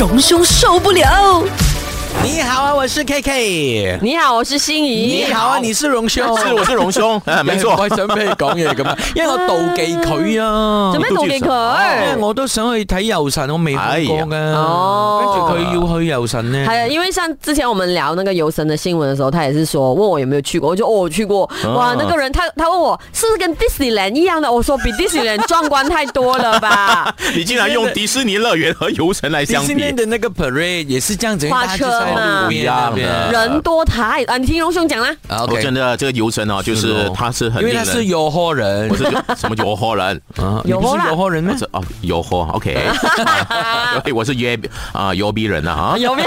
[0.00, 1.44] 隆兄受不了。
[2.22, 3.98] 你好啊，我是 KK。
[4.02, 5.24] 你好，我是心仪。
[5.26, 6.22] 你好啊，你是荣兄。
[6.36, 7.20] 是，我是荣兄。
[7.46, 10.92] 没错，我想可你讲嘢咁啊，因为我妒忌佢啊。
[10.92, 12.18] 做咩妒忌佢？
[12.18, 14.36] 我都想去睇游神，我未去过噶。
[14.36, 15.54] 哦。
[15.56, 16.62] 跟住佢要去游神呢。
[16.66, 21.50] 系啊，因为像之前我们聊那个游神的新闻的时候，他也是说问我有没有去过，我就哦我去过。
[21.74, 27.14] 哇，那个人他他问我是不是跟迪士尼一样的，我说比迪士尼壮观太多了吧。
[27.34, 29.72] 你竟然用迪士尼乐园和游神来相比。
[29.74, 31.48] 迪士的那个 parade 也是这样子。
[31.48, 32.09] 花车。
[32.46, 34.36] 不一样的人多太啊！
[34.36, 35.14] 你听荣兄讲啦。
[35.48, 39.04] 我真的这个游神呢，就是他是很因为他是游货人，我是
[39.36, 40.60] 什么游货 人啊？
[40.64, 41.54] 不是游货人吗？
[41.56, 42.76] 是啊，游货 OK
[44.14, 44.58] 我是约
[44.92, 45.98] 啊粤币人呐哈。
[45.98, 46.22] 粤 币。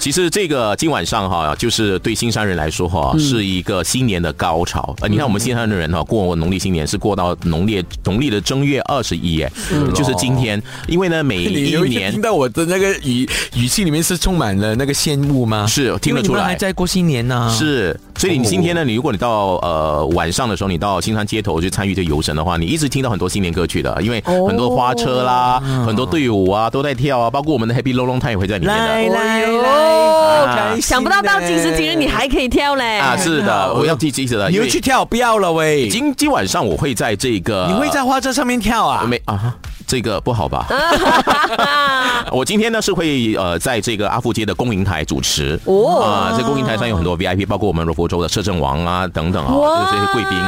[0.00, 4.94] 其实这个今晚上哈，就是对新山人来说哈，是一个新年的高潮。
[5.00, 9.50] 呃，你看我们新山的人哈，过农历新年是过到农历农历的正月二十一，耶，
[9.94, 10.60] 就是今天。
[10.88, 14.89] 因为呢，每一年一听到我的那个语语气里面是充满了那个。
[14.92, 15.66] 羡慕吗？
[15.66, 17.54] 是听得出来，还在过新年呢。
[17.58, 28.86] 是，所以你今天呢，你如果你到呃晚上的时候，你到青山街头去参与这游神的话，你一直听到很多新年歌曲的，因为很多花车啦，很多队伍啊都在跳啊，包括我们的 Happy Long Long 他也会在里面的。
[28.86, 32.98] 来来，想不到到今时今日你还可以跳嘞！
[32.98, 34.48] 啊，是的， 我要记记着了。
[34.50, 39.04] 你有去跳不要了喂，今今晚上我会在这个，你会在花车上面跳啊？
[39.04, 39.56] 没啊？
[39.90, 40.68] 这个不好吧？
[42.30, 45.58] 我今天呢是会呃，在这个阿富街的公营台主持。
[45.64, 50.38] 哦啊，这公营台上有很多 VIP，包括我们罗佛州的摄政王啊等等啊，这些贵宾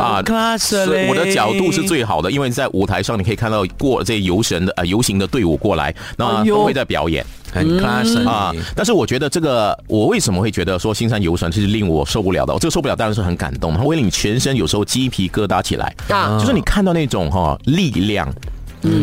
[0.00, 8.52] 啊 c l a s s 我的角度是最好的，因为在舞台上你可以看到过这些游神的啊游行的队伍过来，那都会在表演，很 c l a s s 啊。
[8.76, 12.54] 但是我觉得这个，我为什么会觉得说新山游神是令我受不了的？
[12.54, 18.32] 我这个受不了当然是很感动，它为你全身有时候鸡皮疙瘩起来啊，就是你看到那种哈力量。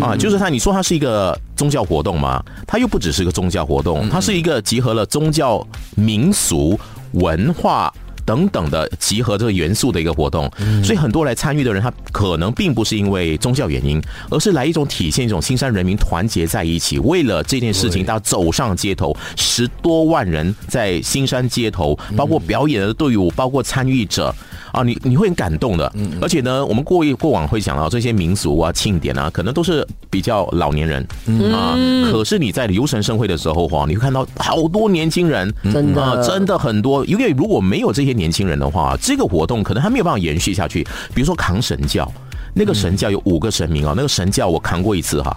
[0.01, 0.49] 啊，就是它。
[0.51, 2.43] 你说它是一个宗教活动吗？
[2.67, 5.65] 它又不只是个宗教活动，它是一个集合了宗教、
[5.95, 6.77] 民俗、
[7.13, 7.91] 文化。
[8.25, 10.49] 等等的集合这个元素的一个活动，
[10.83, 24.33] 所以很多来参与的人，他可能并不是因为宗教原因，而是来一种体现一种新山人民团结在一起，为了这件事情，他走上街头，十多万人在新山街头，包括表演的队伍，包括参与者
[24.71, 25.91] 啊，你你会很感动的。
[26.21, 31.05] 而且呢，我们过一过往会想到这些民俗啊、庆典啊，可能都是比较老年人
[31.53, 31.75] 啊，
[32.11, 38.10] 可是你在游神盛会的时候，哈，你会看到好多年轻人，真的真的很多，因为如果没有这些。
[38.13, 40.83] 年轻人的话，这个活动可能还没有办法延续下去。
[41.13, 42.09] 比如说扛神教，
[42.53, 45.35] 那个神教有五个神明啊，那个神教我扛过一次哈。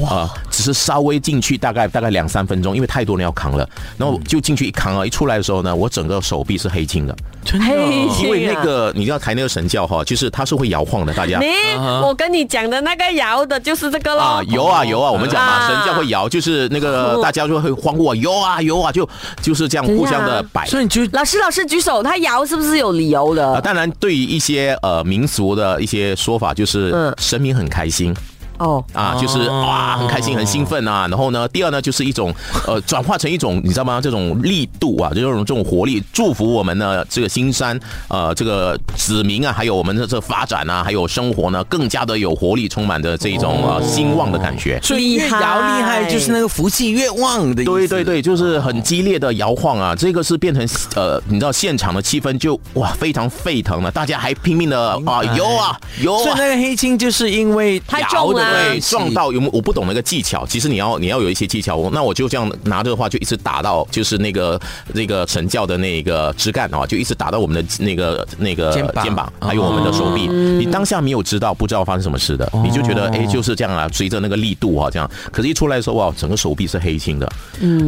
[0.00, 0.28] 哇！
[0.50, 3.68] 只是稍微进去大概大概两三分钟，因为太多人要扛了，
[3.98, 7.14] 然后就进去一扛啊，一出来的时候呢，我整个手臂是黑青的，
[7.52, 8.24] 黑青。
[8.24, 11.38] 因为那个你知道抬那个神教哈，就是它是会摇晃的，大家。
[11.38, 11.46] 你
[12.02, 14.22] 我跟你讲的那个摇的就是这个了。
[14.24, 15.10] 啊，摇啊摇啊！
[15.10, 19.06] 我们讲嘛，神教会摇，就是那个大家就会欢呼，摇啊摇啊，就
[19.42, 20.66] 就是这样互相的摆。
[20.66, 23.60] 所以就老师老师举手，他摇是不是有理由的？
[23.60, 28.14] 当然，对于一些呃民俗的一些说法，就是神明很开心。
[28.58, 31.06] 哦啊，就是哇，很开心，很兴奋啊！
[31.08, 32.32] 然后呢，第二呢，就是一种
[32.66, 34.00] 呃，转化成一种你知道吗？
[34.00, 37.78] 这种力度啊，这种这种活力，祝福我们的这个新山
[38.08, 44.78] 呃，这个子民啊，还有我们的这发展啊，还有生活呢，更加的有活力，充满着这种呃兴旺的感觉。
[44.82, 45.38] 所以越摇
[45.78, 47.64] 厉害，就是那个福气越旺的。
[47.64, 49.94] 对对对，就是很激烈的摇晃啊！
[49.94, 56.18] 这个是变成呃，你知道现场的气氛就哇非常沸腾了，大家还拼命的啊摇啊摇啊！
[56.22, 57.82] 所以那个黑青就是因为
[58.12, 58.43] 摇的。
[58.52, 60.46] 对，撞到有，我不懂那个技巧。
[60.46, 61.74] 其实你要，你要有一些技巧。
[61.76, 64.60] 我那我就这样拿着的话，就一直打到就是那个
[64.92, 70.26] 那个神教的那个枝干啊，就一直打到我们的那个那个肩膀，还有我们的手臂。
[70.28, 75.10] 你当下没有知道，不知道发生什么事的，你就觉得哎就是这样啊，随着那个力度啊这样。
[75.32, 77.30] 可是，一出来的时候哇，整个手臂是黑青的，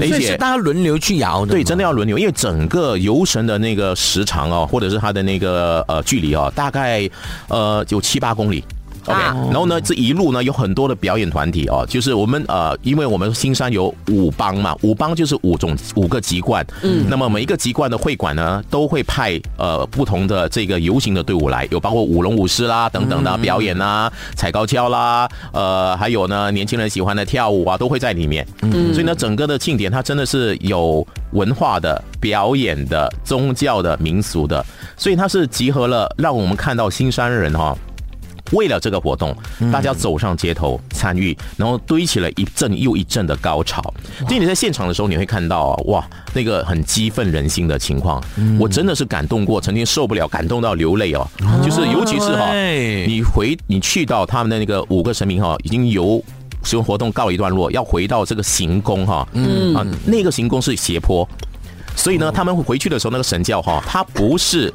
[0.00, 1.52] 而且大家轮流去摇的。
[1.52, 7.08] 对，真的要轮流，因为整个游神的那个时长哦，或者是它的那个呃距离哦，大概
[7.48, 8.62] 呃就七八公里。
[9.06, 9.14] OK，
[9.50, 34.64] 然后呢，这一路呢有很多的表演团体哦，就是我们呃，因为我们新山有五帮嘛，五帮就是五种五个籍贯，嗯，那么每一个籍贯的会馆呢都会派呃不同的这个游行的队伍来，有包括舞龙舞狮啦等等的表演啊，踩高跷啦，呃，还有呢年轻人喜欢的跳舞啊，都会在里面，嗯，所以呢整个的庆典它真的是有文化的表演的宗教的民俗的，
[34.96, 37.76] 所以它是集合了让我们看到新山人哈。
[38.52, 39.36] 为了这个活动，
[39.72, 43.82] 大家走上街头参与，然后堆起了一阵又一阵的高潮。
[44.20, 48.22] 所以你在现场的时候，你会看到啊，哇，那个很激愤人心的情况。
[48.58, 51.26] 我真的是感动过，曾经受不了，感动到流泪哦。
[51.64, 52.52] 就是尤其是哈，
[53.06, 56.22] 你回你去到他们的那个五个神明哈，已经由
[56.62, 59.26] 使用活动告一段落，要回到这个行宫哈。
[59.32, 61.28] 嗯啊，那个行宫是斜坡，
[61.96, 64.72] 所以呢，他们回去的时候，那个神教哈，它不是。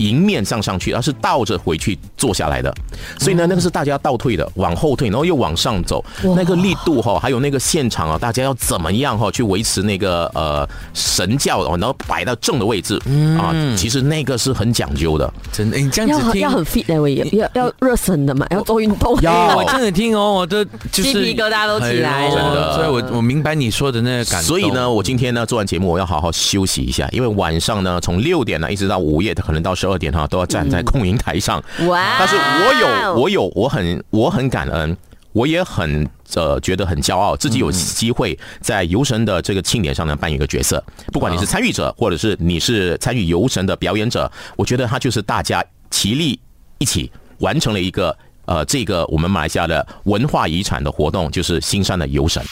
[0.00, 2.74] 迎面上上去，而是倒着回去坐下来的，
[3.20, 12.98] 所以呢，那个是大家倒退的，往后退，然后又往上走，那个力度哈，还有那个现场啊，大家要怎么样哈，去维持那个呃神教哦，然后摆到正的位置
[13.38, 19.16] 啊，其实那个是很讲究的，真的，你这样子听要很 fit 那位，要要热身的嘛，要做运动。
[19.20, 24.40] 要我听着听哦，我的鸡皮疙瘩都起来了，所以我我明白你说的那个感。
[24.42, 29.89] 所以呢，我今天呢做完节目，我要好好休息一下，因为晚上呢从六点呢一直到午夜，可能到时候。
[29.90, 31.62] 二点哈，都要站在控营台上。
[31.88, 32.16] 哇！
[32.18, 34.96] 但是我有，我有，我很，我很感恩，
[35.32, 40.82] 我也很呃，觉得很骄傲，自己有机会在游神的这个庆典上呢扮演一个角色。
[41.12, 46.38] 不管你是参与者，或者是你是参与游神的表演者，我觉得他就是大家齐力
[46.78, 47.10] 一起
[47.40, 48.16] 完成了一个
[48.46, 52.42] 呃，这个我们买下的文化遗产的活动，就是新山的游神。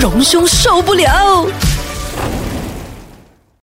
[0.00, 1.46] 荣兄受不了。